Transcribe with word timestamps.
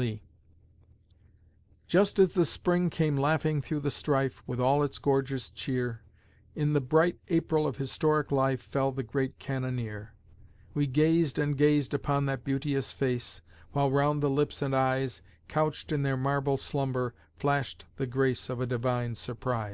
LEE 0.00 0.22
Just 1.86 2.18
as 2.18 2.32
the 2.32 2.46
Spring 2.46 2.88
came 2.88 3.18
laughing 3.18 3.60
through 3.60 3.80
the 3.80 3.90
strife, 3.90 4.42
With 4.46 4.58
all 4.58 4.82
its 4.82 4.96
gorgeous 4.96 5.50
cheer; 5.50 6.00
In 6.54 6.72
the 6.72 6.80
bright 6.80 7.18
April 7.28 7.66
of 7.66 7.76
historic 7.76 8.32
life, 8.32 8.62
Fell 8.62 8.92
the 8.92 9.02
great 9.02 9.38
cannoneer.... 9.38 10.14
We 10.72 10.86
gazed 10.86 11.38
and 11.38 11.54
gazed 11.54 11.92
upon 11.92 12.24
that 12.24 12.44
beauteous 12.44 12.92
face, 12.92 13.42
While 13.72 13.90
round 13.90 14.22
the 14.22 14.30
lips 14.30 14.62
and 14.62 14.74
eyes, 14.74 15.20
Couched 15.48 15.92
in 15.92 16.02
their 16.02 16.16
marble 16.16 16.56
slumber, 16.56 17.12
flashed 17.36 17.84
the 17.96 18.06
grace 18.06 18.48
Of 18.48 18.58
a 18.58 18.66
divine 18.66 19.16
surprise. 19.16 19.68